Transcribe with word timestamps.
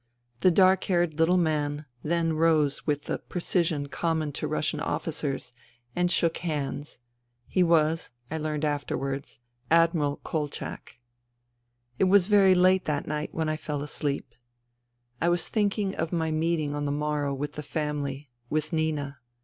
The 0.39 0.49
dark 0.49 0.85
haired 0.85 1.19
little 1.19 1.37
man 1.37 1.85
then 2.01 2.33
rose 2.33 2.87
with 2.87 3.03
the 3.03 3.19
precision 3.19 3.85
common 3.87 4.31
to 4.31 4.47
Russian 4.47 4.79
officers, 4.79 5.53
and 5.95 6.09
shook 6.09 6.37
hands. 6.37 6.97
He 7.47 7.61
was, 7.61 8.09
I 8.31 8.39
learnt 8.39 8.63
afterwards. 8.63 9.37
Admiral 9.69 10.17
Kolchak. 10.23 10.97
It 11.99 12.05
was 12.05 12.25
very 12.25 12.55
late 12.55 12.85
that 12.85 13.05
night 13.05 13.29
when 13.31 13.47
I 13.47 13.57
fell 13.57 13.83
asleep. 13.83 14.33
I 15.21 15.29
was 15.29 15.47
thinking 15.47 15.93
of 15.93 16.11
my 16.11 16.31
meeting 16.31 16.73
on 16.73 16.85
the 16.85 16.91
morrow 16.91 17.31
with 17.35 17.53
the 17.53 17.61
family, 17.61 18.31
with 18.49 18.73
Nina. 18.73 19.19